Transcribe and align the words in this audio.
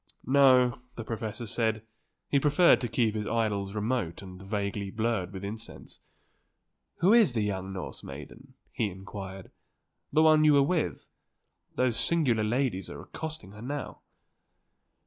No, 0.25 0.81
the 0.95 1.03
professor 1.03 1.45
said, 1.45 1.83
he 2.27 2.39
preferred 2.39 2.81
to 2.81 2.87
keep 2.87 3.13
his 3.13 3.27
idols 3.27 3.75
remote 3.75 4.23
and 4.23 4.41
vaguely 4.41 4.89
blurred 4.89 5.31
with 5.31 5.43
incense. 5.43 5.99
"Who 7.01 7.13
is 7.13 7.33
the 7.33 7.43
young 7.43 7.71
Norse 7.71 8.03
maiden?" 8.03 8.55
he 8.71 8.89
inquired; 8.89 9.51
"the 10.11 10.23
one 10.23 10.43
you 10.43 10.53
were 10.53 10.63
with. 10.63 11.05
Those 11.75 11.99
singular 11.99 12.43
ladies 12.43 12.89
are 12.89 13.03
accosting 13.03 13.51
her 13.51 13.61
now." 13.61 13.99